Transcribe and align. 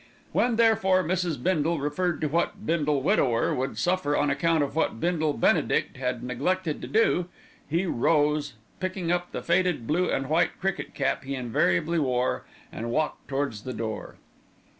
When, 0.31 0.55
therefore, 0.55 1.03
Mrs. 1.03 1.43
Bindle 1.43 1.79
referred 1.79 2.21
to 2.21 2.27
what 2.27 2.65
Bindle 2.65 3.03
widower 3.03 3.53
would 3.53 3.77
suffer 3.77 4.17
on 4.17 4.31
account 4.31 4.63
of 4.63 4.75
what 4.75 4.99
Bindle 4.99 5.33
benedict 5.33 5.95
had 5.95 6.23
neglected 6.23 6.81
to 6.81 6.87
do, 6.87 7.27
he 7.69 7.85
rose, 7.85 8.53
picking 8.79 9.11
up 9.11 9.31
the 9.31 9.43
faded 9.43 9.85
blue 9.85 10.09
and 10.09 10.27
white 10.27 10.59
cricket 10.59 10.95
cap 10.95 11.23
he 11.23 11.35
invariably 11.35 11.99
wore, 11.99 12.45
and 12.71 12.89
walked 12.89 13.27
towards 13.27 13.61
the 13.61 13.73
door. 13.73 14.15